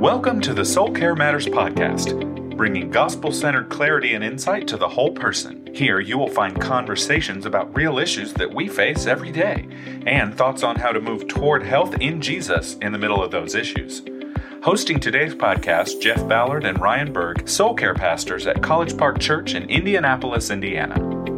[0.00, 4.88] Welcome to the Soul Care Matters podcast, bringing gospel centered clarity and insight to the
[4.88, 5.68] whole person.
[5.74, 9.68] Here, you will find conversations about real issues that we face every day
[10.06, 13.54] and thoughts on how to move toward health in Jesus in the middle of those
[13.54, 14.02] issues.
[14.62, 19.54] Hosting today's podcast, Jeff Ballard and Ryan Berg, soul care pastors at College Park Church
[19.54, 21.29] in Indianapolis, Indiana.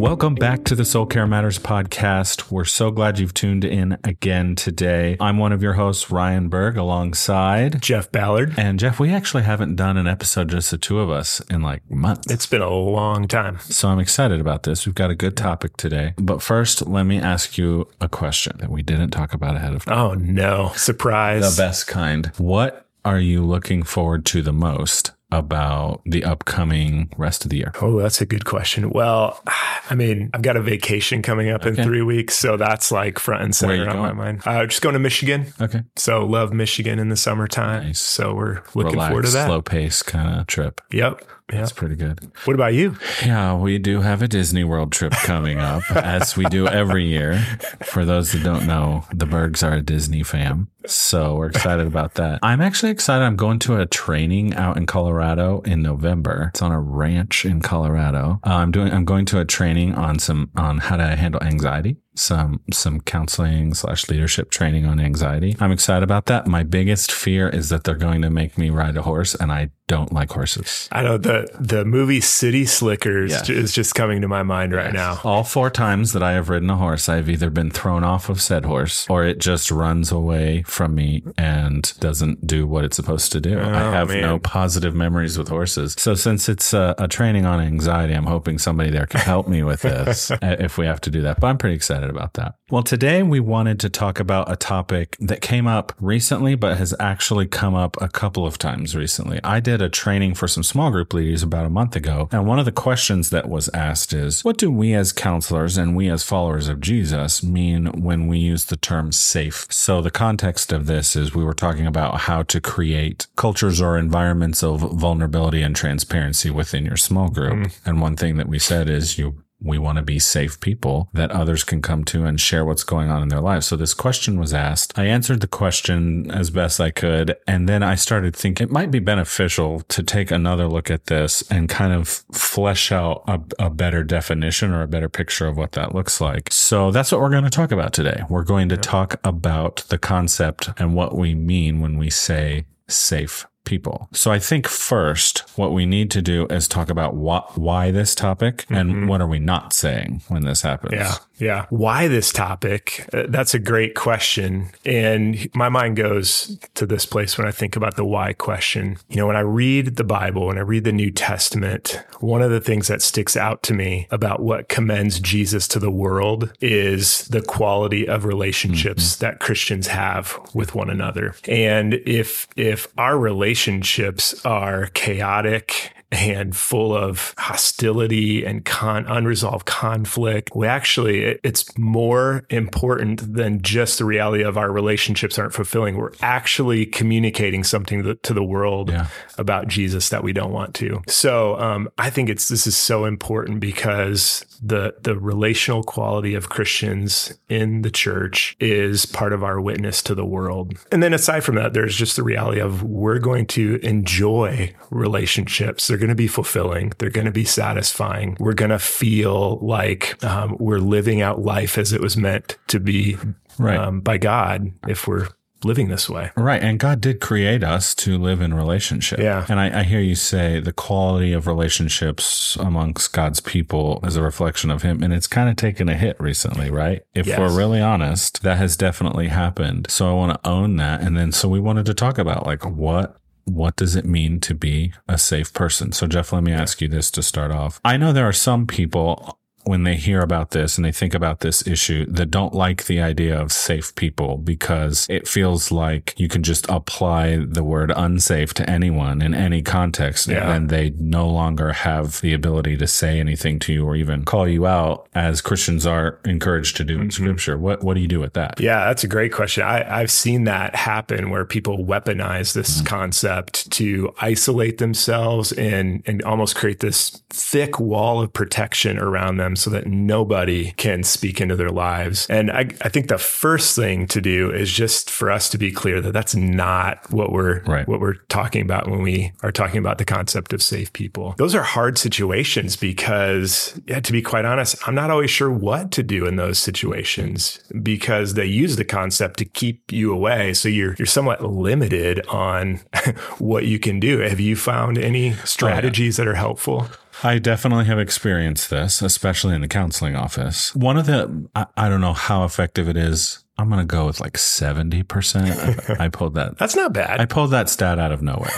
[0.00, 2.50] Welcome back to the Soul Care Matters podcast.
[2.50, 5.18] We're so glad you've tuned in again today.
[5.20, 8.54] I'm one of your hosts, Ryan Berg, alongside Jeff Ballard.
[8.56, 11.82] And Jeff, we actually haven't done an episode just the two of us in like
[11.90, 12.32] months.
[12.32, 13.58] It's been a long time.
[13.58, 14.86] So I'm excited about this.
[14.86, 16.14] We've got a good topic today.
[16.16, 19.84] But first, let me ask you a question that we didn't talk about ahead of
[19.84, 19.98] time.
[19.98, 20.72] Oh, no.
[20.76, 21.54] Surprise.
[21.54, 22.32] The best kind.
[22.38, 27.72] What are you looking forward to the most about the upcoming rest of the year?
[27.80, 28.90] Oh, that's a good question.
[28.90, 29.42] Well,
[29.90, 31.80] I mean, I've got a vacation coming up okay.
[31.80, 34.42] in three weeks, so that's like front and center on my mind.
[34.44, 35.52] Uh, just going to Michigan.
[35.60, 35.82] Okay.
[35.96, 37.84] So love Michigan in the summertime.
[37.84, 38.00] Nice.
[38.00, 39.46] So we're looking Relaxed, forward to that.
[39.46, 40.80] Slow pace kind of trip.
[40.92, 41.24] Yep.
[41.58, 42.30] That's pretty good.
[42.44, 42.96] What about you?
[43.24, 47.38] Yeah, we do have a Disney World trip coming up, as we do every year.
[47.84, 50.68] For those that don't know, the Bergs are a Disney fam.
[50.86, 52.38] So we're excited about that.
[52.42, 53.24] I'm actually excited.
[53.24, 56.50] I'm going to a training out in Colorado in November.
[56.50, 58.40] It's on a ranch in Colorado.
[58.46, 61.96] Uh, I'm doing, I'm going to a training on some, on how to handle anxiety
[62.14, 65.56] some some counseling slash leadership training on anxiety.
[65.60, 66.46] I'm excited about that.
[66.46, 69.70] My biggest fear is that they're going to make me ride a horse, and I
[69.90, 70.88] don't like horses.
[70.92, 73.48] I know the the movie City Slickers yes.
[73.48, 74.94] is just coming to my mind right yes.
[74.94, 75.20] now.
[75.24, 78.40] All four times that I have ridden a horse, I've either been thrown off of
[78.40, 83.32] said horse or it just runs away from me and doesn't do what it's supposed
[83.32, 83.58] to do.
[83.58, 84.20] Oh, I have man.
[84.20, 85.96] no positive memories with horses.
[85.98, 89.64] So since it's a, a training on anxiety, I'm hoping somebody there can help me
[89.64, 91.40] with this if we have to do that.
[91.40, 92.54] But I'm pretty excited excited about that.
[92.70, 96.94] Well, today we wanted to talk about a topic that came up recently, but has
[97.00, 99.40] actually come up a couple of times recently.
[99.42, 102.28] I did a training for some small group leaders about a month ago.
[102.30, 105.96] And one of the questions that was asked is, what do we as counselors and
[105.96, 109.66] we as followers of Jesus mean when we use the term safe?
[109.70, 113.98] So the context of this is we were talking about how to create cultures or
[113.98, 117.54] environments of vulnerability and transparency within your small group.
[117.54, 117.80] Mm.
[117.84, 121.30] And one thing that we said is you we want to be safe people that
[121.30, 123.66] others can come to and share what's going on in their lives.
[123.66, 124.98] So this question was asked.
[124.98, 127.36] I answered the question as best I could.
[127.46, 131.42] And then I started thinking it might be beneficial to take another look at this
[131.50, 135.72] and kind of flesh out a, a better definition or a better picture of what
[135.72, 136.52] that looks like.
[136.52, 138.22] So that's what we're going to talk about today.
[138.28, 143.46] We're going to talk about the concept and what we mean when we say safe
[143.70, 144.08] people.
[144.12, 148.14] So I think first, what we need to do is talk about what, why this
[148.14, 149.06] topic and mm-hmm.
[149.06, 150.94] what are we not saying when this happens.
[150.94, 151.14] Yeah.
[151.40, 151.66] Yeah.
[151.70, 153.08] Why this topic?
[153.12, 154.70] Uh, that's a great question.
[154.84, 158.98] And my mind goes to this place when I think about the why question.
[159.08, 162.50] You know, when I read the Bible, when I read the New Testament, one of
[162.50, 167.26] the things that sticks out to me about what commends Jesus to the world is
[167.28, 169.24] the quality of relationships mm-hmm.
[169.24, 171.34] that Christians have with one another.
[171.48, 173.18] And if, if our
[173.60, 180.50] relationships are chaotic and full of hostility and con- unresolved conflict.
[180.54, 185.96] We actually, it, it's more important than just the reality of our relationships aren't fulfilling.
[185.96, 189.06] We're actually communicating something to, to the world yeah.
[189.38, 191.00] about Jesus that we don't want to.
[191.06, 196.48] So um, I think it's this is so important because the the relational quality of
[196.48, 200.74] Christians in the church is part of our witness to the world.
[200.90, 205.86] And then aside from that, there's just the reality of we're going to enjoy relationships.
[205.86, 206.92] They're going to be fulfilling.
[206.98, 208.36] They're going to be satisfying.
[208.40, 212.80] We're going to feel like um, we're living out life as it was meant to
[212.80, 213.16] be
[213.58, 213.78] right.
[213.78, 215.28] um, by God if we're
[215.64, 216.30] living this way.
[216.36, 216.62] Right.
[216.62, 219.18] And God did create us to live in relationship.
[219.18, 219.44] Yeah.
[219.48, 224.22] And I, I, hear you say the quality of relationships amongst God's people is a
[224.22, 225.02] reflection of Him.
[225.02, 227.02] And it's kind of taken a hit recently, right?
[227.14, 227.38] If yes.
[227.38, 229.86] we're really honest, that has definitely happened.
[229.90, 231.02] So I want to own that.
[231.02, 234.54] And then so we wanted to talk about like what what does it mean to
[234.54, 235.92] be a safe person?
[235.92, 237.80] So, Jeff, let me ask you this to start off.
[237.84, 239.39] I know there are some people
[239.70, 243.00] when they hear about this and they think about this issue that don't like the
[243.00, 248.52] idea of safe people because it feels like you can just apply the word unsafe
[248.52, 250.52] to anyone in any context yeah.
[250.52, 254.48] and they no longer have the ability to say anything to you or even call
[254.48, 257.10] you out as Christians are encouraged to do in mm-hmm.
[257.10, 257.56] scripture.
[257.56, 258.58] What what do you do with that?
[258.58, 259.62] Yeah, that's a great question.
[259.62, 262.86] I, have seen that happen where people weaponize this mm-hmm.
[262.86, 269.54] concept to isolate themselves and and almost create this thick wall of protection around them
[269.60, 272.26] so that nobody can speak into their lives.
[272.28, 275.70] And I, I think the first thing to do is just for us to be
[275.70, 277.86] clear that that's not what we're right.
[277.86, 281.34] what we're talking about when we are talking about the concept of safe people.
[281.38, 285.90] Those are hard situations because, yeah, to be quite honest, I'm not always sure what
[285.92, 290.54] to do in those situations because they use the concept to keep you away.
[290.54, 292.80] So you're you're somewhat limited on
[293.38, 294.18] what you can do.
[294.18, 296.26] Have you found any strategies oh, yeah.
[296.26, 296.86] that are helpful?
[297.22, 300.74] I definitely have experienced this, especially in the counseling office.
[300.74, 304.06] One of the, I, I don't know how effective it is I'm going to go
[304.06, 306.00] with like 70%.
[306.00, 306.56] I, I pulled that.
[306.56, 307.20] That's not bad.
[307.20, 308.48] I pulled that stat out of nowhere.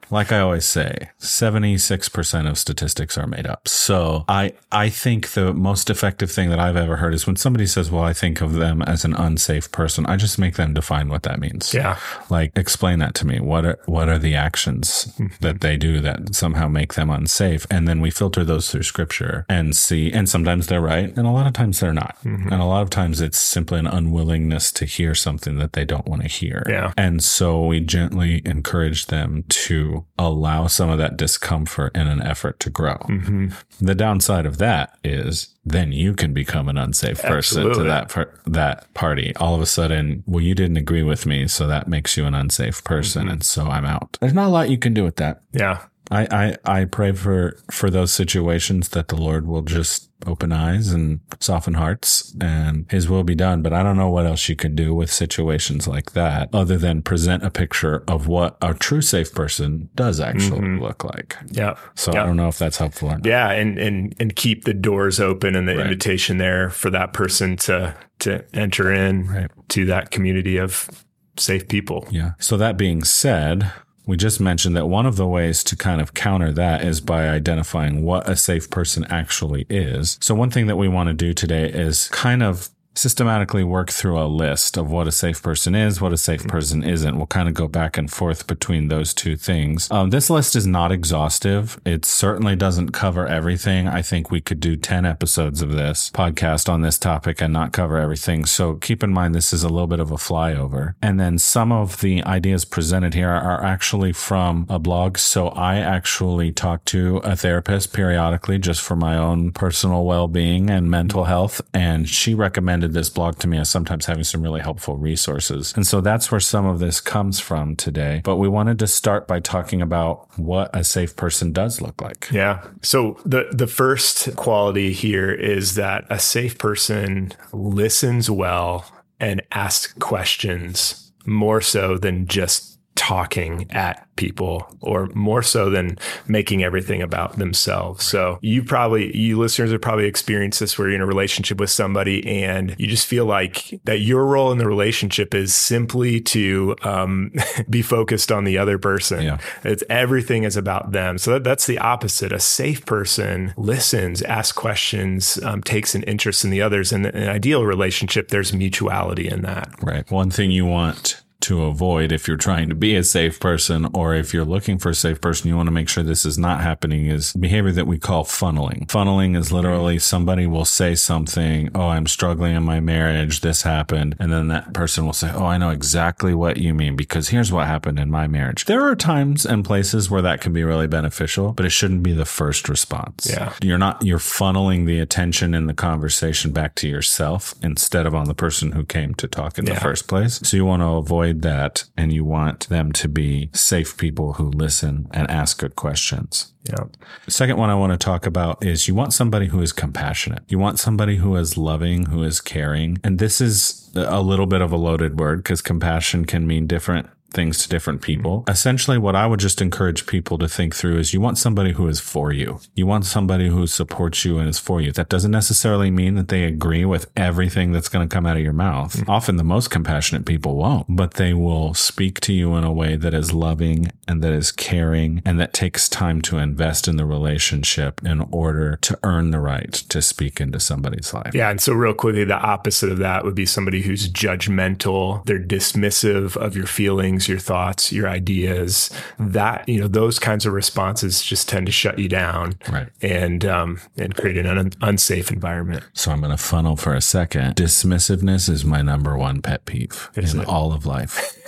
[0.10, 3.66] like I always say, 76% of statistics are made up.
[3.66, 7.66] So I, I think the most effective thing that I've ever heard is when somebody
[7.66, 11.08] says, well, I think of them as an unsafe person, I just make them define
[11.08, 11.72] what that means.
[11.72, 11.98] Yeah.
[12.28, 13.40] Like explain that to me.
[13.40, 15.10] What are, what are the actions
[15.40, 17.66] that they do that somehow make them unsafe?
[17.70, 21.16] And then we filter those through scripture and see, and sometimes they're right.
[21.16, 22.18] And a lot of times they're not.
[22.24, 22.52] Mm-hmm.
[22.52, 26.06] And a lot of times it's simply an unwillingness to hear something that they don't
[26.06, 26.64] want to hear.
[26.68, 26.92] Yeah.
[26.96, 32.58] And so we gently encourage them to allow some of that discomfort in an effort
[32.60, 32.96] to grow.
[32.96, 33.48] Mm-hmm.
[33.80, 37.84] The downside of that is then you can become an unsafe person Absolutely.
[37.84, 39.34] to that par- that party.
[39.36, 42.34] All of a sudden, well, you didn't agree with me, so that makes you an
[42.34, 43.32] unsafe person, mm-hmm.
[43.32, 44.18] and so I'm out.
[44.20, 45.42] There's not a lot you can do with that.
[45.52, 45.84] Yeah.
[46.10, 50.90] I, I, I pray for, for those situations that the Lord will just open eyes
[50.92, 53.62] and soften hearts and his will be done.
[53.62, 57.02] But I don't know what else you can do with situations like that other than
[57.02, 60.82] present a picture of what a true safe person does actually mm-hmm.
[60.82, 61.36] look like.
[61.50, 61.76] Yeah.
[61.94, 63.26] So I don't know if that's helpful or not.
[63.26, 63.50] Yeah.
[63.50, 65.86] And, and, and keep the doors open and the right.
[65.86, 69.50] invitation there for that person to, to enter in right.
[69.68, 70.88] to that community of
[71.36, 72.06] safe people.
[72.10, 72.32] Yeah.
[72.38, 73.72] So that being said,
[74.06, 77.28] we just mentioned that one of the ways to kind of counter that is by
[77.28, 80.18] identifying what a safe person actually is.
[80.20, 84.20] So one thing that we want to do today is kind of systematically work through
[84.20, 87.16] a list of what a safe person is, what a safe person isn't.
[87.16, 89.90] We'll kind of go back and forth between those two things.
[89.90, 91.80] Um, this list is not exhaustive.
[91.84, 93.88] It certainly doesn't cover everything.
[93.88, 97.72] I think we could do 10 episodes of this podcast on this topic and not
[97.72, 98.44] cover everything.
[98.44, 100.94] So keep in mind, this is a little bit of a flyover.
[101.00, 105.18] And then some of the ideas presented here are actually from a blog.
[105.18, 110.90] So I actually talk to a therapist periodically just for my own personal well-being and
[110.90, 111.60] mental health.
[111.72, 115.72] And she recommended recommended this blog to me as sometimes having some really helpful resources.
[115.76, 118.20] And so that's where some of this comes from today.
[118.24, 122.28] But we wanted to start by talking about what a safe person does look like.
[122.30, 122.62] Yeah.
[122.82, 128.84] So the the first quality here is that a safe person listens well
[129.20, 135.98] and asks questions more so than just talking at people or more so than
[136.28, 138.04] making everything about themselves.
[138.04, 141.70] So you probably, you listeners have probably experienced this where you're in a relationship with
[141.70, 146.76] somebody and you just feel like that your role in the relationship is simply to
[146.82, 147.32] um,
[147.70, 149.22] be focused on the other person.
[149.22, 149.38] Yeah.
[149.64, 151.18] It's everything is about them.
[151.18, 152.32] So that, that's the opposite.
[152.32, 156.92] A safe person listens, asks questions, um, takes an interest in the others.
[156.92, 159.70] And in an ideal relationship, there's mutuality in that.
[159.82, 160.08] Right.
[160.10, 164.14] One thing you want to avoid if you're trying to be a safe person or
[164.14, 166.60] if you're looking for a safe person, you want to make sure this is not
[166.60, 168.86] happening is behavior that we call funneling.
[168.86, 173.40] Funneling is literally somebody will say something, Oh, I'm struggling in my marriage.
[173.40, 174.16] This happened.
[174.18, 177.52] And then that person will say, Oh, I know exactly what you mean because here's
[177.52, 178.64] what happened in my marriage.
[178.66, 182.12] There are times and places where that can be really beneficial, but it shouldn't be
[182.12, 183.28] the first response.
[183.28, 183.52] Yeah.
[183.62, 188.26] You're not, you're funneling the attention in the conversation back to yourself instead of on
[188.26, 189.74] the person who came to talk in yeah.
[189.74, 190.40] the first place.
[190.42, 194.50] So you want to avoid that and you want them to be safe people who
[194.50, 196.52] listen and ask good questions.
[196.68, 196.84] Yeah.
[197.24, 200.44] The second one I want to talk about is you want somebody who is compassionate.
[200.48, 202.98] You want somebody who is loving, who is caring.
[203.02, 207.08] And this is a little bit of a loaded word because compassion can mean different
[207.32, 208.44] things to different people.
[208.48, 211.88] Essentially, what I would just encourage people to think through is you want somebody who
[211.88, 212.60] is for you.
[212.74, 214.92] You want somebody who supports you and is for you.
[214.92, 218.42] That doesn't necessarily mean that they agree with everything that's going to come out of
[218.42, 218.96] your mouth.
[218.96, 219.10] Mm-hmm.
[219.10, 222.96] Often the most compassionate people won't, but they will speak to you in a way
[222.96, 227.06] that is loving and that is caring and that takes time to invest in the
[227.06, 231.34] relationship in order to earn the right to speak into somebody's life.
[231.34, 231.50] Yeah.
[231.50, 236.36] And so, real quickly, the opposite of that would be somebody who's judgmental, they're dismissive
[236.36, 241.22] of your feelings feelings, your thoughts, your ideas, that, you know, those kinds of responses
[241.22, 242.88] just tend to shut you down right.
[243.00, 245.84] and, um, and create an un- unsafe environment.
[245.92, 247.56] So I'm going to funnel for a second.
[247.56, 250.48] Dismissiveness is my number one pet peeve is in it?
[250.48, 251.38] all of life.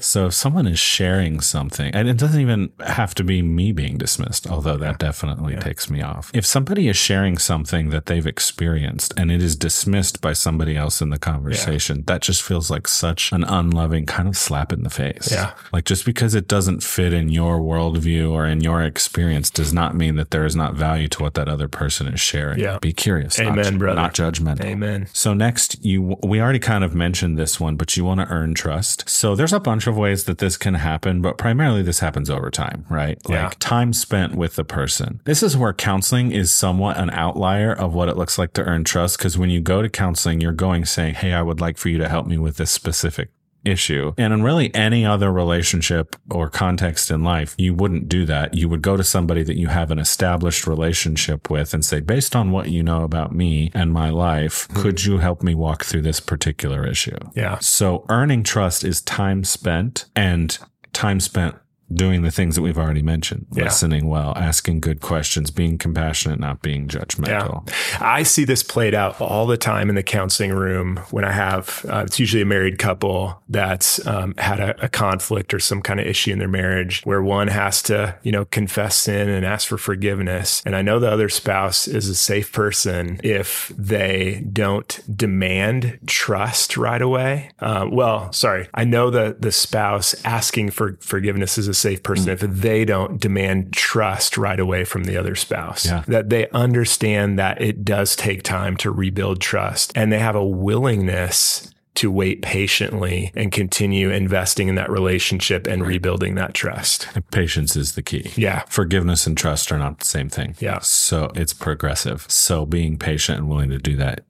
[0.00, 3.98] so if someone is sharing something, and it doesn't even have to be me being
[3.98, 5.60] dismissed, although that definitely yeah.
[5.60, 6.30] takes me off.
[6.34, 11.00] If somebody is sharing something that they've experienced and it is dismissed by somebody else
[11.00, 12.04] in the conversation, yeah.
[12.06, 15.01] that just feels like such an unloving kind of slap in the face.
[15.30, 15.54] Yeah.
[15.72, 19.94] Like just because it doesn't fit in your worldview or in your experience does not
[19.94, 22.58] mean that there is not value to what that other person is sharing.
[22.58, 22.78] Yeah.
[22.80, 23.38] Be curious.
[23.38, 24.00] Amen, not, brother.
[24.00, 24.64] Not judgmental.
[24.64, 25.08] Amen.
[25.12, 28.54] So next, you we already kind of mentioned this one, but you want to earn
[28.54, 29.08] trust.
[29.08, 32.50] So there's a bunch of ways that this can happen, but primarily this happens over
[32.50, 33.18] time, right?
[33.28, 33.44] Yeah.
[33.44, 35.20] Like time spent with the person.
[35.24, 38.84] This is where counseling is somewhat an outlier of what it looks like to earn
[38.84, 39.18] trust.
[39.18, 41.98] Cause when you go to counseling, you're going saying, Hey, I would like for you
[41.98, 43.30] to help me with this specific
[43.64, 44.12] issue.
[44.16, 48.54] And in really any other relationship or context in life, you wouldn't do that.
[48.54, 52.34] You would go to somebody that you have an established relationship with and say, based
[52.34, 54.82] on what you know about me and my life, mm-hmm.
[54.82, 57.18] could you help me walk through this particular issue?
[57.34, 57.58] Yeah.
[57.60, 60.58] So earning trust is time spent and
[60.92, 61.56] time spent
[61.94, 63.64] doing the things that we've already mentioned yeah.
[63.64, 67.98] listening well asking good questions being compassionate not being judgmental yeah.
[68.00, 71.84] i see this played out all the time in the counseling room when i have
[71.88, 76.00] uh, it's usually a married couple that's um, had a, a, conflict or some kind
[76.00, 79.68] of issue in their marriage where one has to you know confess sin and ask
[79.68, 85.00] for forgiveness and i know the other spouse is a safe person if they don't
[85.14, 91.58] demand trust right away uh, well sorry i know that the spouse asking for forgiveness
[91.58, 92.32] is a safe person mm.
[92.32, 95.84] if they don't demand trust right away from the other spouse.
[95.86, 96.04] Yeah.
[96.06, 100.44] That they understand that it does take time to rebuild trust and they have a
[100.44, 105.88] willingness to wait patiently and continue investing in that relationship and right.
[105.88, 107.06] rebuilding that trust.
[107.30, 108.30] Patience is the key.
[108.34, 108.62] Yeah.
[108.68, 110.54] Forgiveness and trust are not the same thing.
[110.58, 110.78] Yeah.
[110.78, 112.24] So it's progressive.
[112.28, 114.24] So being patient and willing to do that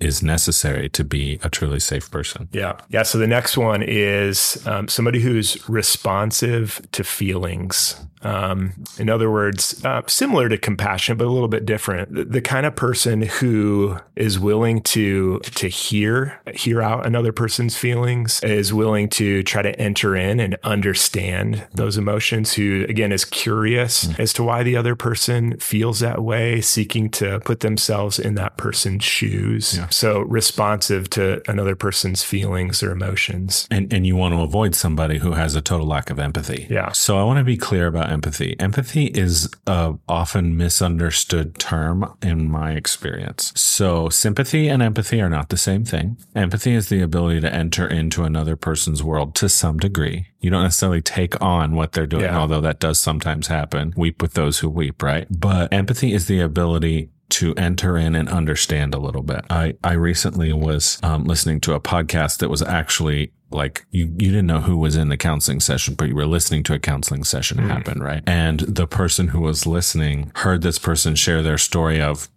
[0.00, 2.48] is necessary to be a truly safe person.
[2.52, 2.78] Yeah.
[2.88, 3.02] Yeah.
[3.02, 7.96] So the next one is um, somebody who's responsive to feelings.
[8.22, 12.12] Um, in other words, uh, similar to compassion, but a little bit different.
[12.12, 17.76] The, the, kind of person who is willing to to hear hear out another person's
[17.76, 22.54] feelings, is willing to try to enter in and understand those emotions.
[22.54, 24.18] Who again is curious mm.
[24.18, 28.56] as to why the other person feels that way, seeking to put themselves in that
[28.56, 29.65] person's shoes.
[29.74, 29.88] Yeah.
[29.88, 33.66] So responsive to another person's feelings or emotions.
[33.70, 36.66] And and you want to avoid somebody who has a total lack of empathy.
[36.68, 36.92] Yeah.
[36.92, 38.58] So I want to be clear about empathy.
[38.60, 43.52] Empathy is a often misunderstood term in my experience.
[43.56, 46.18] So sympathy and empathy are not the same thing.
[46.34, 50.28] Empathy is the ability to enter into another person's world to some degree.
[50.40, 52.38] You don't necessarily take on what they're doing, yeah.
[52.38, 53.92] although that does sometimes happen.
[53.96, 55.26] Weep with those who weep, right?
[55.30, 59.44] But empathy is the ability to enter in and understand a little bit.
[59.50, 64.30] I, I recently was um, listening to a podcast that was actually like you, you
[64.30, 67.24] didn't know who was in the counseling session, but you were listening to a counseling
[67.24, 67.68] session mm.
[67.68, 68.22] happen, right?
[68.26, 72.28] And the person who was listening heard this person share their story of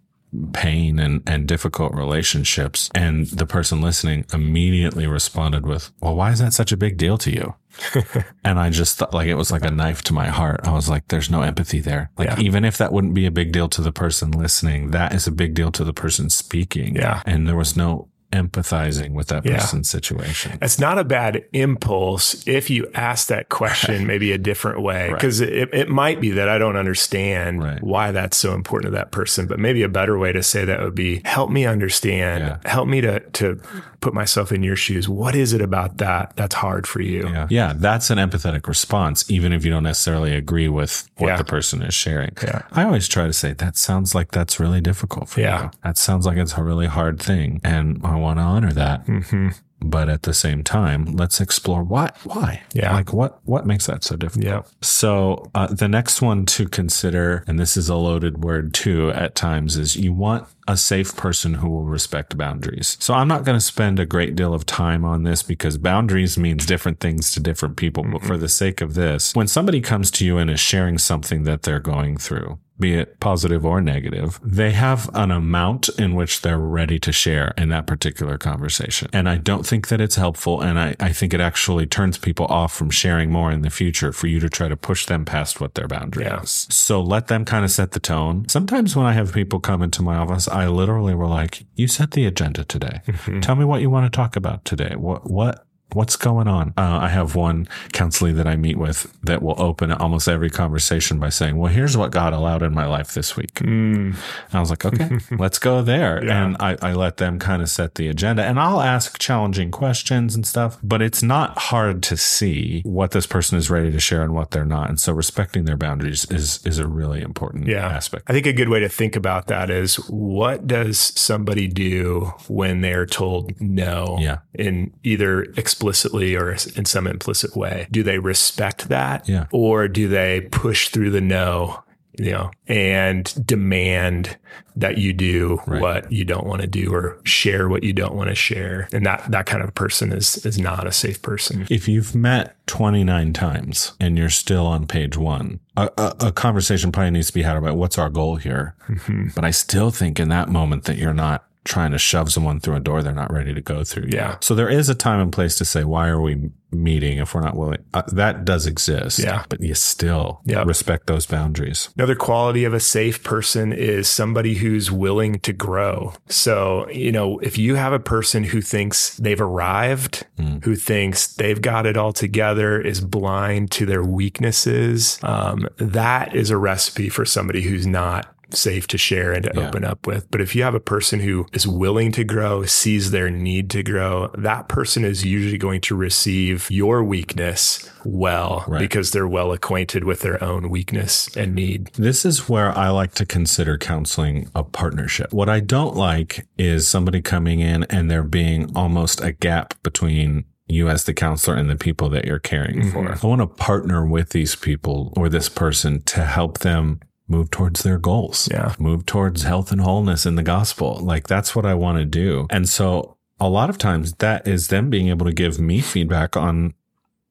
[0.52, 2.90] pain and, and difficult relationships.
[2.94, 7.18] And the person listening immediately responded with, well, why is that such a big deal
[7.18, 7.54] to you?
[8.44, 10.60] and I just thought like it was like a knife to my heart.
[10.64, 12.10] I was like, there's no empathy there.
[12.18, 12.40] Like, yeah.
[12.40, 15.32] even if that wouldn't be a big deal to the person listening, that is a
[15.32, 16.96] big deal to the person speaking.
[16.96, 17.22] Yeah.
[17.26, 19.98] And there was no empathizing with that person's yeah.
[19.98, 20.58] situation.
[20.62, 25.10] It's not a bad impulse if you ask that question maybe a different way.
[25.12, 25.50] Because right.
[25.50, 27.82] it, it might be that I don't understand right.
[27.82, 29.46] why that's so important to that person.
[29.46, 32.70] But maybe a better way to say that would be help me understand, yeah.
[32.70, 33.60] help me to to
[34.00, 35.08] put myself in your shoes.
[35.08, 37.28] What is it about that that's hard for you?
[37.28, 37.46] Yeah.
[37.50, 41.82] yeah that's an empathetic response, even if you don't necessarily agree with what the person
[41.82, 42.32] is sharing.
[42.42, 42.62] Yeah.
[42.72, 45.64] I always try to say that sounds like that's really difficult for yeah.
[45.64, 45.70] you.
[45.82, 47.60] That sounds like it's a really hard thing.
[47.64, 49.06] And I want to honor that.
[49.06, 49.48] Mm-hmm.
[49.82, 52.10] But at the same time, let's explore why.
[52.24, 52.62] Why?
[52.74, 52.92] Yeah.
[52.92, 53.40] Like what?
[53.44, 54.44] What makes that so difficult?
[54.44, 54.62] Yeah.
[54.82, 59.34] So uh, the next one to consider, and this is a loaded word too at
[59.34, 62.98] times, is you want a safe person who will respect boundaries.
[63.00, 66.36] So I'm not going to spend a great deal of time on this because boundaries
[66.36, 68.02] means different things to different people.
[68.02, 68.12] Mm-hmm.
[68.12, 71.44] But for the sake of this, when somebody comes to you and is sharing something
[71.44, 76.42] that they're going through, be it positive or negative, they have an amount in which
[76.42, 79.08] they're ready to share in that particular conversation.
[79.12, 80.60] And I don't think that it's helpful.
[80.60, 84.12] And I, I think it actually turns people off from sharing more in the future
[84.12, 86.42] for you to try to push them past what their boundary yeah.
[86.42, 86.66] is.
[86.70, 88.48] So let them kind of set the tone.
[88.48, 92.12] Sometimes when I have people come into my office, I literally were like, you set
[92.12, 93.02] the agenda today.
[93.06, 93.40] Mm-hmm.
[93.40, 94.94] Tell me what you want to talk about today.
[94.96, 96.74] What, what, What's going on?
[96.76, 101.18] Uh, I have one counselee that I meet with that will open almost every conversation
[101.18, 103.54] by saying, Well, here's what God allowed in my life this week.
[103.54, 104.16] Mm.
[104.52, 106.24] I was like, Okay, let's go there.
[106.24, 106.44] Yeah.
[106.44, 108.44] And I, I let them kind of set the agenda.
[108.44, 113.26] And I'll ask challenging questions and stuff, but it's not hard to see what this
[113.26, 114.88] person is ready to share and what they're not.
[114.88, 117.88] And so respecting their boundaries is, is a really important yeah.
[117.88, 118.24] aspect.
[118.28, 122.80] I think a good way to think about that is what does somebody do when
[122.80, 124.38] they're told no yeah.
[124.54, 125.46] in either
[125.80, 127.86] explicitly or in some implicit way?
[127.90, 129.28] Do they respect that?
[129.28, 129.46] Yeah.
[129.50, 131.82] Or do they push through the no
[132.18, 134.36] you know, and demand
[134.76, 135.80] that you do right.
[135.80, 138.88] what you don't want to do or share what you don't want to share.
[138.92, 141.66] And that, that kind of person is, is not a safe person.
[141.70, 146.92] If you've met 29 times and you're still on page one, a, a, a conversation
[146.92, 148.74] probably needs to be had about what's our goal here.
[148.88, 149.28] Mm-hmm.
[149.34, 152.74] But I still think in that moment that you're not trying to shove someone through
[152.74, 154.08] a door they're not ready to go through.
[154.10, 154.36] Yeah.
[154.40, 157.42] So there is a time and place to say, why are we meeting if we're
[157.42, 157.84] not willing?
[157.92, 159.18] Uh, that does exist.
[159.18, 159.44] Yeah.
[159.48, 160.66] But you still yep.
[160.66, 161.90] respect those boundaries.
[161.96, 166.14] Another quality of a safe person is somebody who's willing to grow.
[166.28, 170.64] So, you know, if you have a person who thinks they've arrived, mm.
[170.64, 176.50] who thinks they've got it all together, is blind to their weaknesses, um, that is
[176.50, 179.68] a recipe for somebody who's not safe to share and to yeah.
[179.68, 180.30] open up with.
[180.30, 183.82] But if you have a person who is willing to grow, sees their need to
[183.82, 188.80] grow, that person is usually going to receive your weakness well right.
[188.80, 191.88] because they're well acquainted with their own weakness and need.
[191.94, 195.32] This is where I like to consider counseling a partnership.
[195.32, 200.44] What I don't like is somebody coming in and there being almost a gap between
[200.70, 202.90] you as the counselor and the people that you're caring mm-hmm.
[202.90, 203.12] for.
[203.12, 207.82] I want to partner with these people or this person to help them move towards
[207.82, 208.48] their goals.
[208.50, 208.74] Yeah.
[208.78, 210.98] Move towards health and wholeness in the gospel.
[211.00, 212.46] Like that's what I want to do.
[212.50, 216.36] And so a lot of times that is them being able to give me feedback
[216.36, 216.74] on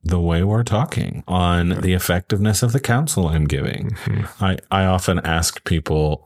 [0.02, 3.90] the way we're talking, on the effectiveness of the counsel I'm giving.
[3.90, 4.44] Mm-hmm.
[4.44, 6.26] I, I often ask people,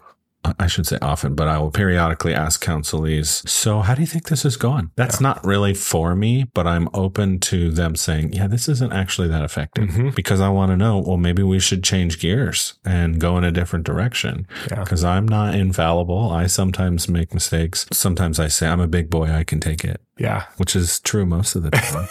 [0.60, 4.28] I should say often, but I will periodically ask counselees, so how do you think
[4.28, 4.92] this is going?
[4.96, 5.28] That's yeah.
[5.28, 9.44] not really for me, but I'm open to them saying, yeah, this isn't actually that
[9.44, 10.10] effective mm-hmm.
[10.10, 13.52] because I want to know, well, maybe we should change gears and go in a
[13.52, 15.12] different direction because yeah.
[15.12, 16.32] I'm not infallible.
[16.32, 17.86] I sometimes make mistakes.
[17.94, 19.32] Sometimes I say, I'm a big boy.
[19.32, 20.02] I can take it.
[20.18, 20.46] Yeah.
[20.58, 22.08] Which is true most of the time.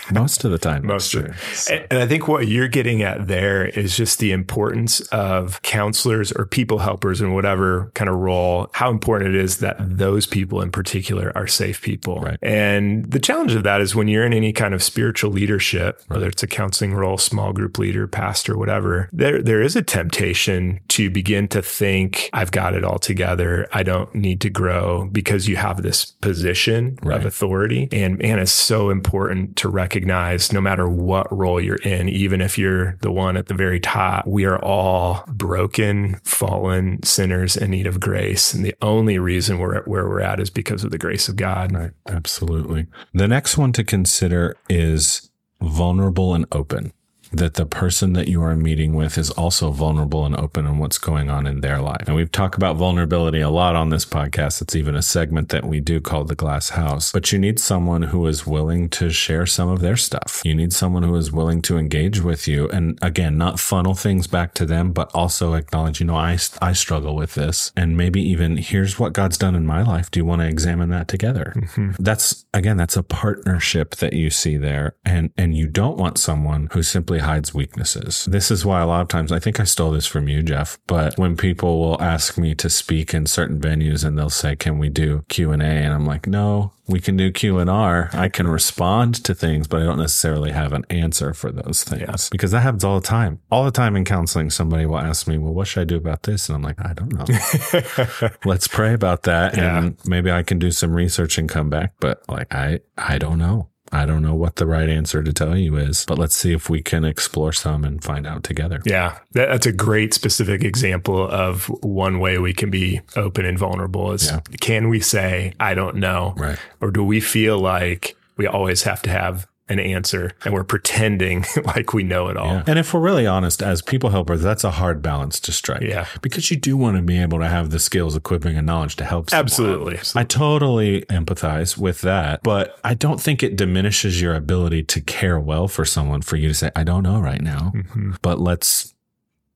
[0.12, 0.86] most of the time.
[0.86, 1.74] Most of so.
[1.90, 6.46] And I think what you're getting at there is just the importance of counselors or
[6.46, 7.63] people helpers and whatever
[7.94, 12.20] kind of role, how important it is that those people in particular are safe people.
[12.20, 12.38] Right.
[12.42, 16.16] And the challenge of that is when you're in any kind of spiritual leadership, right.
[16.16, 20.80] whether it's a counseling role, small group leader, pastor, whatever, there there is a temptation
[20.88, 23.66] to begin to think, I've got it all together.
[23.72, 27.18] I don't need to grow because you have this position right.
[27.18, 27.88] of authority.
[27.92, 32.58] And man, it's so important to recognize no matter what role you're in, even if
[32.58, 37.86] you're the one at the very top, we are all broken, fallen sinners in need
[37.86, 38.54] of grace.
[38.54, 41.36] And the only reason we're at where we're at is because of the grace of
[41.36, 41.72] God.
[41.72, 41.90] Right.
[42.08, 42.86] Absolutely.
[43.12, 46.92] The next one to consider is vulnerable and open
[47.36, 50.98] that the person that you are meeting with is also vulnerable and open on what's
[50.98, 52.04] going on in their life.
[52.06, 54.62] And we've talked about vulnerability a lot on this podcast.
[54.62, 57.12] It's even a segment that we do called the glass house.
[57.12, 60.42] But you need someone who is willing to share some of their stuff.
[60.44, 62.68] You need someone who is willing to engage with you.
[62.68, 66.72] And again, not funnel things back to them, but also acknowledge, you know, I, I
[66.72, 67.72] struggle with this.
[67.76, 70.10] And maybe even here's what God's done in my life.
[70.10, 71.52] Do you want to examine that together?
[71.56, 71.92] Mm-hmm.
[71.98, 74.96] That's again, that's a partnership that you see there.
[75.04, 78.26] And, and you don't want someone who simply hides weaknesses.
[78.30, 80.78] This is why a lot of times, I think I stole this from you, Jeff,
[80.86, 84.78] but when people will ask me to speak in certain venues and they'll say, can
[84.78, 88.10] we do Q and I'm like, no, we can do Q and R.
[88.12, 92.02] I can respond to things, but I don't necessarily have an answer for those things
[92.02, 92.16] yeah.
[92.30, 93.40] because that happens all the time.
[93.50, 96.24] All the time in counseling, somebody will ask me, well, what should I do about
[96.24, 96.48] this?
[96.48, 98.30] And I'm like, I don't know.
[98.44, 99.56] Let's pray about that.
[99.56, 99.78] Yeah.
[99.78, 101.94] And maybe I can do some research and come back.
[102.00, 103.70] But like, I, I don't know.
[103.94, 106.68] I don't know what the right answer to tell you is, but let's see if
[106.68, 108.82] we can explore some and find out together.
[108.84, 114.12] Yeah, that's a great specific example of one way we can be open and vulnerable
[114.12, 114.40] is yeah.
[114.60, 116.34] can we say, I don't know?
[116.36, 116.58] Right.
[116.80, 121.44] Or do we feel like we always have to have an answer and we're pretending
[121.64, 122.52] like we know it all.
[122.52, 122.64] Yeah.
[122.66, 125.82] And if we're really honest, as people helpers, that's a hard balance to strike.
[125.82, 126.06] Yeah.
[126.20, 129.04] Because you do want to be able to have the skills, equipping, and knowledge to
[129.04, 129.44] help someone.
[129.44, 129.98] Absolutely.
[130.14, 135.40] I totally empathize with that, but I don't think it diminishes your ability to care
[135.40, 138.12] well for someone for you to say, I don't know right now, mm-hmm.
[138.20, 138.94] but let's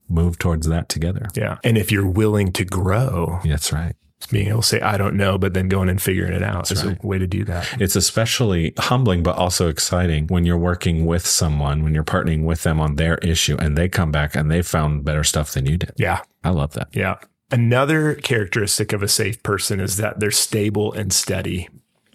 [0.09, 1.29] move towards that together.
[1.35, 1.59] Yeah.
[1.62, 3.94] And if you're willing to grow, that's right
[4.26, 6.72] being able to say, I don't know, but then going and figuring it out That's
[6.72, 7.02] is right.
[7.02, 7.81] a way to do that.
[7.81, 12.62] It's especially humbling, but also exciting when you're working with someone, when you're partnering with
[12.62, 15.76] them on their issue and they come back and they found better stuff than you
[15.78, 15.92] did.
[15.96, 16.22] Yeah.
[16.44, 16.88] I love that.
[16.92, 17.16] Yeah.
[17.50, 21.68] Another characteristic of a safe person is that they're stable and steady.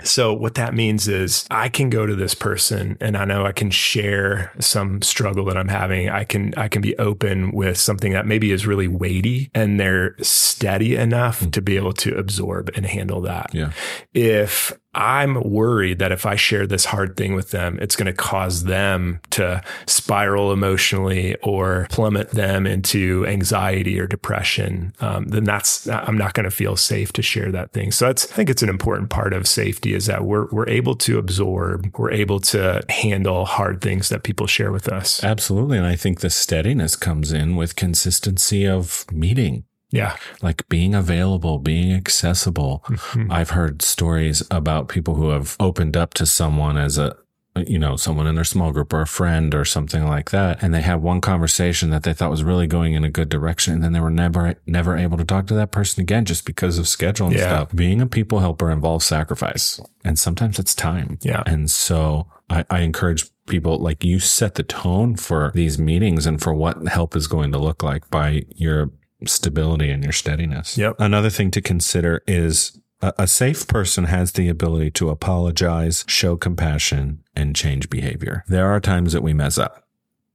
[0.03, 3.51] So what that means is I can go to this person and I know I
[3.51, 6.09] can share some struggle that I'm having.
[6.09, 10.15] I can I can be open with something that maybe is really weighty and they're
[10.21, 11.51] steady enough mm-hmm.
[11.51, 13.51] to be able to absorb and handle that.
[13.53, 13.71] Yeah.
[14.13, 18.13] If I'm worried that if I share this hard thing with them, it's going to
[18.13, 24.93] cause them to spiral emotionally or plummet them into anxiety or depression.
[24.99, 27.91] Um, then that's I'm not going to feel safe to share that thing.
[27.91, 30.95] So that's I think it's an important part of safety is that we're we're able
[30.97, 35.23] to absorb, we're able to handle hard things that people share with us.
[35.23, 40.17] Absolutely, and I think the steadiness comes in with consistency of meeting yeah.
[40.41, 42.83] Like being available, being accessible.
[42.87, 43.31] Mm-hmm.
[43.31, 47.15] I've heard stories about people who have opened up to someone as a,
[47.55, 50.63] you know, someone in their small group or a friend or something like that.
[50.63, 53.75] And they had one conversation that they thought was really going in a good direction.
[53.75, 56.79] And then they were never, never able to talk to that person again just because
[56.79, 57.41] of schedule and yeah.
[57.43, 57.75] stuff.
[57.75, 61.19] Being a people helper involves sacrifice and sometimes it's time.
[61.21, 61.43] Yeah.
[61.45, 66.41] And so I, I encourage people like you set the tone for these meetings and
[66.41, 68.89] for what help is going to look like by your
[69.27, 70.77] stability and your steadiness.
[70.77, 70.95] Yep.
[70.99, 76.35] Another thing to consider is a, a safe person has the ability to apologize, show
[76.35, 78.43] compassion, and change behavior.
[78.47, 79.87] There are times that we mess up.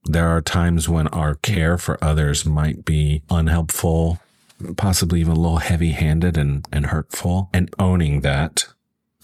[0.05, 4.19] There are times when our care for others might be unhelpful,
[4.77, 7.51] possibly even a little heavy handed and, and hurtful.
[7.53, 8.67] And owning that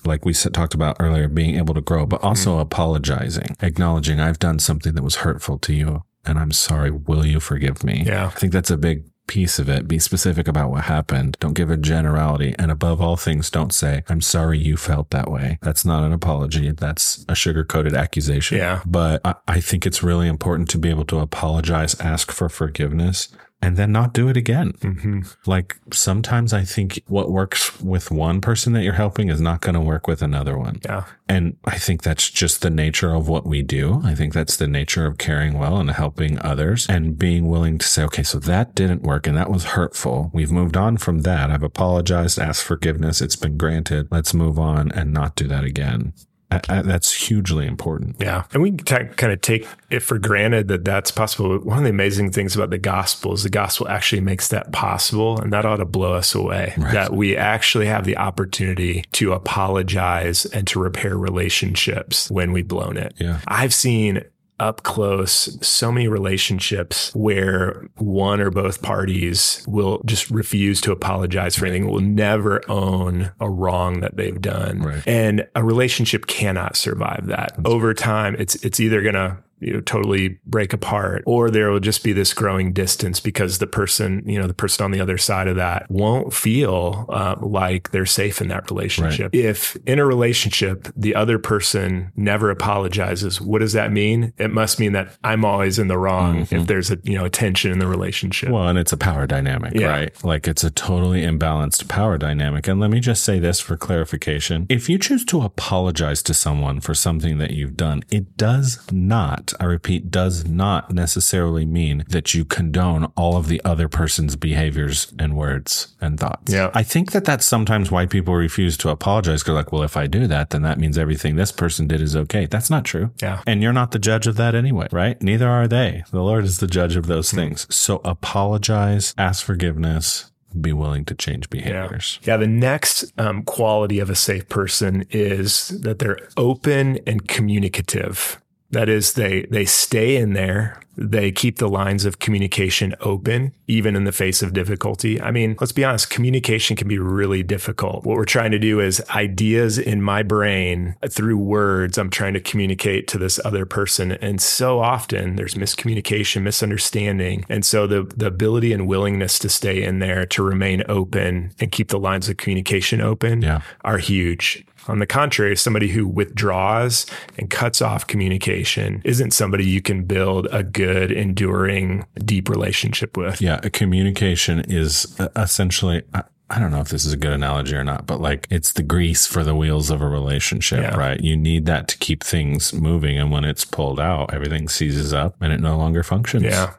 [0.06, 2.60] like we talked about earlier, being able to grow, but also mm-hmm.
[2.60, 6.90] apologizing, acknowledging I've done something that was hurtful to you and I'm sorry.
[6.90, 8.04] Will you forgive me?
[8.06, 8.26] Yeah.
[8.26, 9.88] I think that's a big piece of it.
[9.88, 11.36] Be specific about what happened.
[11.40, 12.54] Don't give a generality.
[12.58, 15.58] And above all things, don't say, I'm sorry you felt that way.
[15.62, 16.70] That's not an apology.
[16.70, 18.58] That's a sugar coated accusation.
[18.58, 18.82] Yeah.
[18.86, 23.28] But I, I think it's really important to be able to apologize, ask for forgiveness,
[23.64, 24.72] and then not do it again.
[24.74, 25.22] Mm-hmm.
[25.46, 29.74] Like sometimes I think what works with one person that you're helping is not going
[29.74, 30.80] to work with another one.
[30.84, 31.04] Yeah.
[31.30, 34.02] And I think that's just the nature of what we do.
[34.04, 37.86] I think that's the nature of caring well and helping others and being willing to
[37.86, 40.30] say, okay, so that didn't work and that was hurtful.
[40.34, 41.50] We've moved on from that.
[41.50, 43.22] I've apologized, asked forgiveness.
[43.22, 44.08] It's been granted.
[44.10, 46.12] Let's move on and not do that again.
[46.50, 48.16] I, I, that's hugely important.
[48.20, 48.44] Yeah.
[48.52, 51.58] And we t- kind of take it for granted that that's possible.
[51.58, 55.40] One of the amazing things about the gospel is the gospel actually makes that possible.
[55.40, 56.92] And that ought to blow us away right.
[56.92, 62.96] that we actually have the opportunity to apologize and to repair relationships when we've blown
[62.96, 63.14] it.
[63.18, 63.40] Yeah.
[63.48, 64.22] I've seen
[64.64, 71.54] up close so many relationships where one or both parties will just refuse to apologize
[71.56, 74.80] for anything, will never own a wrong that they've done.
[74.80, 75.02] Right.
[75.06, 77.56] And a relationship cannot survive that.
[77.64, 81.80] Over time, it's it's either going to you know totally break apart or there will
[81.80, 85.16] just be this growing distance because the person you know the person on the other
[85.16, 89.44] side of that won't feel uh, like they're safe in that relationship right.
[89.44, 94.78] if in a relationship the other person never apologizes what does that mean it must
[94.78, 96.56] mean that i'm always in the wrong mm-hmm.
[96.56, 99.26] if there's a you know a tension in the relationship well and it's a power
[99.26, 99.86] dynamic yeah.
[99.86, 103.76] right like it's a totally imbalanced power dynamic and let me just say this for
[103.76, 108.86] clarification if you choose to apologize to someone for something that you've done it does
[108.92, 114.36] not I repeat, does not necessarily mean that you condone all of the other person's
[114.36, 116.52] behaviors and words and thoughts.
[116.52, 116.70] Yeah.
[116.74, 119.42] I think that that's sometimes why people refuse to apologize.
[119.42, 122.16] Cause like, well, if I do that, then that means everything this person did is
[122.16, 122.46] okay.
[122.46, 123.10] That's not true.
[123.22, 123.42] Yeah.
[123.46, 125.20] And you're not the judge of that anyway, right?
[125.22, 126.04] Neither are they.
[126.10, 127.38] The Lord is the judge of those mm-hmm.
[127.38, 127.74] things.
[127.74, 132.18] So apologize, ask forgiveness, be willing to change behaviors.
[132.22, 132.34] Yeah.
[132.34, 138.40] yeah the next um, quality of a safe person is that they're open and communicative.
[138.74, 140.80] That is, they they stay in there.
[140.96, 145.20] They keep the lines of communication open, even in the face of difficulty.
[145.20, 148.04] I mean, let's be honest, communication can be really difficult.
[148.04, 152.34] What we're trying to do is ideas in my brain uh, through words, I'm trying
[152.34, 154.12] to communicate to this other person.
[154.12, 157.44] And so often there's miscommunication, misunderstanding.
[157.48, 161.72] And so the, the ability and willingness to stay in there, to remain open and
[161.72, 163.62] keep the lines of communication open yeah.
[163.82, 164.64] are huge.
[164.88, 167.06] On the contrary, somebody who withdraws
[167.38, 173.40] and cuts off communication isn't somebody you can build a good, enduring, deep relationship with.
[173.40, 176.02] Yeah, communication is uh, essentially.
[176.50, 178.82] I don't know if this is a good analogy or not, but like it's the
[178.82, 180.94] grease for the wheels of a relationship, yeah.
[180.94, 181.18] right?
[181.18, 183.18] You need that to keep things moving.
[183.18, 186.44] And when it's pulled out, everything seizes up and it no longer functions.
[186.44, 186.74] Yeah.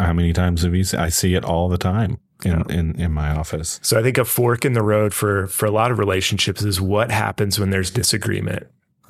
[0.00, 0.98] How many times have you seen?
[0.98, 2.18] I see it all the time.
[2.44, 3.80] In, in, in my office.
[3.82, 6.80] So I think a fork in the road for for a lot of relationships is
[6.80, 8.66] what happens when there's disagreement.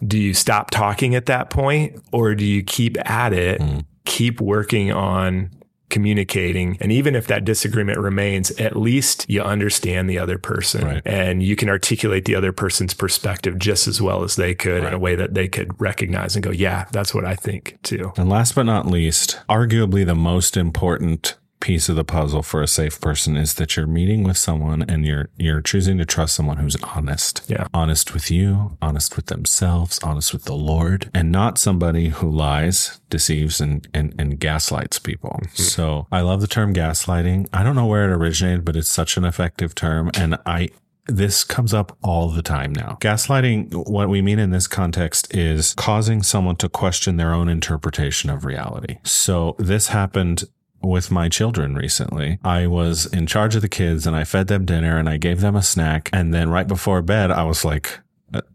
[0.06, 3.84] Do you stop talking at that point or do you keep at it, mm.
[4.04, 5.50] keep working on
[5.94, 6.76] communicating.
[6.80, 11.02] And even if that disagreement remains, at least you understand the other person right.
[11.04, 14.88] and you can articulate the other person's perspective just as well as they could right.
[14.88, 18.12] in a way that they could recognize and go, yeah, that's what I think too.
[18.16, 22.68] And last but not least, arguably the most important piece of the puzzle for a
[22.68, 26.58] safe person is that you're meeting with someone and you're you're choosing to trust someone
[26.58, 27.40] who's honest.
[27.48, 27.68] Yeah.
[27.72, 33.00] Honest with you, honest with themselves, honest with the Lord, and not somebody who lies,
[33.08, 35.40] deceives and and, and gaslights people.
[35.42, 35.62] Mm-hmm.
[35.62, 37.48] So I love the term gaslighting.
[37.54, 40.68] I don't know where it originated, but it's such an effective term and I
[41.06, 42.98] this comes up all the time now.
[43.00, 48.28] Gaslighting, what we mean in this context is causing someone to question their own interpretation
[48.28, 48.98] of reality.
[49.02, 50.44] So this happened
[50.84, 52.38] with my children recently.
[52.44, 55.40] I was in charge of the kids and I fed them dinner and I gave
[55.40, 56.10] them a snack.
[56.12, 58.00] And then right before bed, I was like,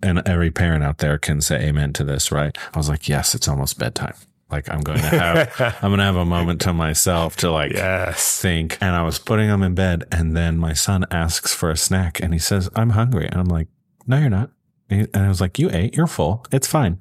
[0.04, 2.58] and every parent out there can say amen to this, right?
[2.74, 4.16] I was like, yes, it's almost bedtime.
[4.52, 7.74] Like I'm going to have, I'm going to have a moment to myself to like
[7.74, 8.42] yes.
[8.42, 8.78] think.
[8.82, 12.20] And I was putting them in bed and then my son asks for a snack
[12.20, 13.28] and he says, I'm hungry.
[13.28, 13.68] And I'm like,
[14.08, 14.50] no, you're not.
[14.90, 16.46] And I was like, you ate, you're full.
[16.52, 16.98] It's fine.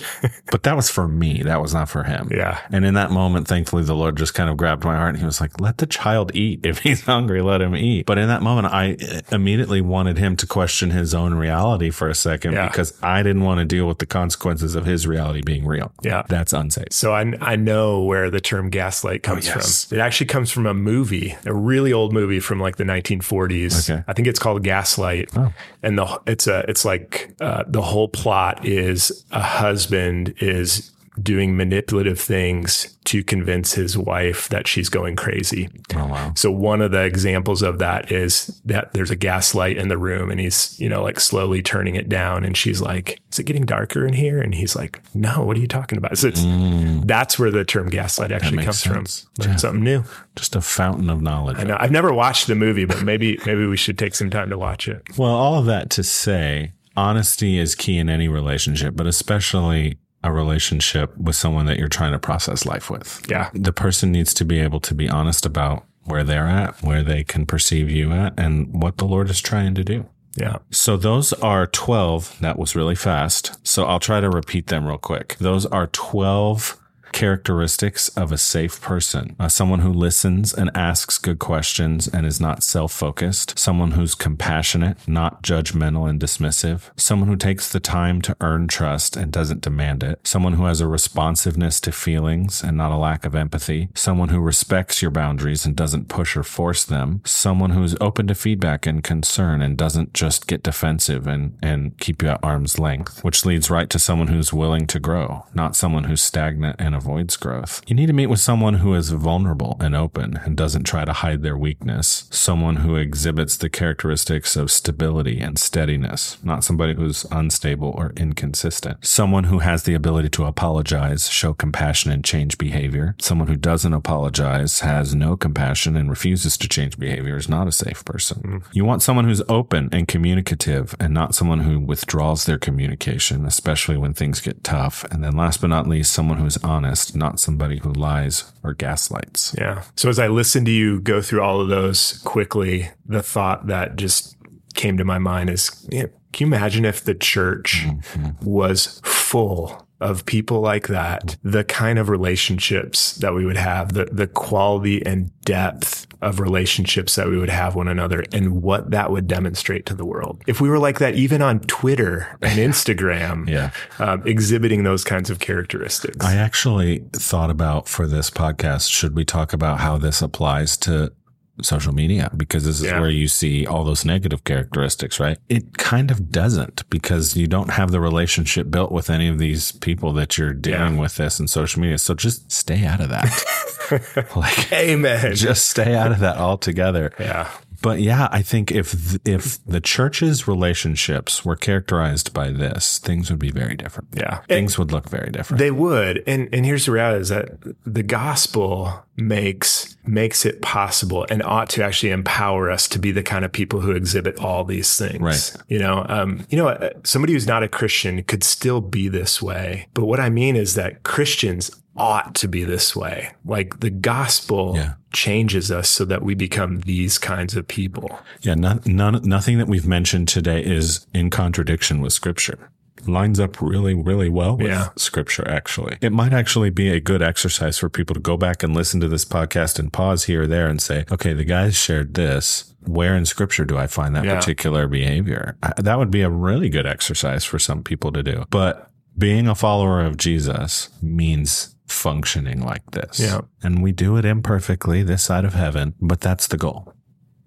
[0.50, 1.42] but that was for me.
[1.42, 2.28] That was not for him.
[2.30, 2.60] Yeah.
[2.70, 5.24] And in that moment, thankfully, the Lord just kind of grabbed my heart and he
[5.24, 6.64] was like, let the child eat.
[6.64, 8.06] If he's hungry, let him eat.
[8.06, 12.08] But in that moment, I eh, immediately wanted him to question his own reality for
[12.08, 12.68] a second yeah.
[12.68, 15.92] because I didn't want to deal with the consequences of his reality being real.
[16.02, 16.22] Yeah.
[16.28, 16.92] That's unsafe.
[16.92, 19.86] So I, I know where the term gaslight oh, comes oh, yes.
[19.86, 19.98] from.
[19.98, 23.90] It actually comes from a movie, a really old movie from like the 1940s.
[23.90, 24.04] Okay.
[24.06, 25.30] I think it's called Gaslight.
[25.36, 25.52] Oh.
[25.82, 30.90] And the, it's a, it's like, uh, the whole plot is a husband is
[31.20, 35.68] doing manipulative things to convince his wife that she's going crazy.
[35.94, 36.32] Oh, wow.
[36.34, 39.98] So one of the examples of that is that there's a gas light in the
[39.98, 43.44] room and he's, you know, like slowly turning it down and she's like, is it
[43.44, 44.40] getting darker in here?
[44.40, 46.16] And he's like, no, what are you talking about?
[46.16, 47.06] So mm.
[47.06, 49.26] that's where the term gaslight actually comes sense.
[49.36, 49.50] from.
[49.50, 49.56] Yeah.
[49.56, 50.04] Something new.
[50.34, 51.58] Just a fountain of knowledge.
[51.58, 51.76] I know.
[51.78, 54.88] I've never watched the movie, but maybe, maybe we should take some time to watch
[54.88, 55.02] it.
[55.18, 60.32] Well, all of that to say, honesty is key in any relationship, but especially a
[60.32, 63.24] relationship with someone that you're trying to process life with.
[63.28, 63.50] Yeah.
[63.54, 67.24] The person needs to be able to be honest about where they're at, where they
[67.24, 70.06] can perceive you at, and what the Lord is trying to do.
[70.36, 70.58] Yeah.
[70.70, 72.38] So those are 12.
[72.40, 73.58] That was really fast.
[73.66, 75.36] So I'll try to repeat them real quick.
[75.38, 76.78] Those are 12
[77.12, 79.36] characteristics of a safe person.
[79.38, 83.58] Uh, someone who listens and asks good questions and is not self focused.
[83.58, 86.90] Someone who's compassionate, not judgmental and dismissive.
[86.96, 90.20] Someone who takes the time to earn trust and doesn't demand it.
[90.24, 93.88] Someone who has a responsiveness to feelings and not a lack of empathy.
[93.94, 97.20] Someone who respects your boundaries and doesn't push or force them.
[97.24, 102.22] Someone who's open to feedback and concern and doesn't just get defensive and, and keep
[102.22, 106.04] you at arm's length, which leads right to someone who's willing to grow, not someone
[106.04, 107.82] who's stagnant and avoids growth.
[107.88, 111.12] You need to meet with someone who is vulnerable and open and doesn't try to
[111.12, 112.28] hide their weakness.
[112.30, 119.04] Someone who exhibits the characteristics of stability and steadiness, not somebody who's unstable or inconsistent.
[119.04, 123.16] Someone who has the ability to apologize, show compassion, and change behavior.
[123.20, 127.72] Someone who doesn't apologize, has no compassion, and refuses to change behavior is not a
[127.72, 128.42] safe person.
[128.42, 128.62] Mm.
[128.72, 133.96] You want someone who's open and communicative and not someone who withdraws their communication, especially
[133.96, 135.04] when things get tough.
[135.10, 138.74] And then last but not least, someone who's honest honest, not somebody who lies or
[138.74, 139.54] gaslights.
[139.58, 139.82] Yeah.
[139.96, 143.96] So as I listen to you go through all of those quickly, the thought that
[143.96, 144.36] just
[144.74, 148.30] came to my mind is know, can you imagine if the church mm-hmm.
[148.44, 154.06] was full of people like that, the kind of relationships that we would have, the,
[154.06, 159.10] the quality and depth of relationships that we would have one another and what that
[159.10, 160.42] would demonstrate to the world.
[160.46, 165.28] If we were like that, even on Twitter and Instagram, yeah, um, exhibiting those kinds
[165.28, 166.24] of characteristics.
[166.24, 171.12] I actually thought about for this podcast, should we talk about how this applies to
[171.60, 172.98] social media because this is yeah.
[172.98, 175.38] where you see all those negative characteristics, right?
[175.48, 179.72] It kind of doesn't because you don't have the relationship built with any of these
[179.72, 181.00] people that you're dealing yeah.
[181.00, 181.98] with this in social media.
[181.98, 184.30] So just stay out of that.
[184.36, 185.34] like, amen.
[185.34, 187.12] Just stay out of that altogether.
[187.18, 187.50] Yeah.
[187.82, 193.40] But yeah, I think if if the church's relationships were characterized by this, things would
[193.40, 194.10] be very different.
[194.14, 195.58] Yeah, things and would look very different.
[195.58, 196.22] They would.
[196.26, 197.50] And and here's the reality: is that
[197.84, 203.22] the gospel makes makes it possible and ought to actually empower us to be the
[203.22, 205.20] kind of people who exhibit all these things.
[205.20, 205.62] Right.
[205.68, 209.42] You know, um, you know, uh, somebody who's not a Christian could still be this
[209.42, 209.88] way.
[209.94, 213.32] But what I mean is that Christians ought to be this way.
[213.44, 214.94] Like the gospel yeah.
[215.12, 218.18] changes us so that we become these kinds of people.
[218.40, 222.70] Yeah, none, none, nothing that we've mentioned today is in contradiction with scripture.
[223.06, 224.90] Lines up really, really well with yeah.
[224.96, 225.98] scripture, actually.
[226.00, 229.08] It might actually be a good exercise for people to go back and listen to
[229.08, 232.72] this podcast and pause here or there and say, okay, the guys shared this.
[232.86, 234.36] Where in scripture do I find that yeah.
[234.36, 235.56] particular behavior?
[235.78, 238.44] That would be a really good exercise for some people to do.
[238.50, 243.20] But being a follower of Jesus means functioning like this.
[243.20, 243.42] Yeah.
[243.62, 246.94] And we do it imperfectly this side of heaven, but that's the goal.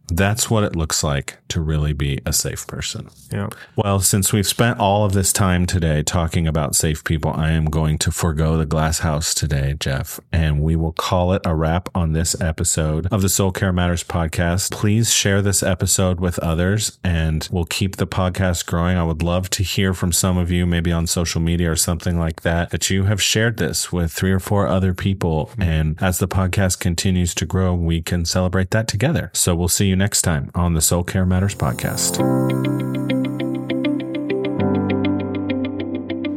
[0.08, 3.10] That's what it looks like to really be a safe person.
[3.32, 3.50] Yeah.
[3.76, 7.66] Well, since we've spent all of this time today talking about safe people, I am
[7.66, 11.90] going to forego the glass house today, Jeff, and we will call it a wrap
[11.96, 14.72] on this episode of the Soul Care Matters podcast.
[14.72, 18.98] Please share this episode with others and we'll keep the podcast growing.
[18.98, 22.20] I would love to hear from some of you, maybe on social media or something
[22.20, 25.52] like that, that you have shared this with three or four other people.
[25.58, 29.32] And as the podcast continues to grow, we can celebrate that together.
[29.34, 32.20] So we'll see you next time on the Soul Care Matters podcast.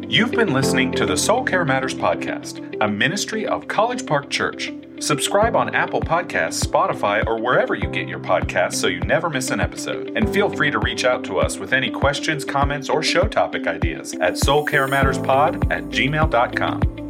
[0.08, 4.72] You've been listening to the Soul Care Matters podcast, a ministry of College Park Church.
[5.00, 9.50] Subscribe on Apple Podcasts, Spotify, or wherever you get your podcasts so you never miss
[9.50, 10.12] an episode.
[10.16, 13.66] And feel free to reach out to us with any questions, comments, or show topic
[13.66, 17.07] ideas at soulcarematterspod at gmail.com.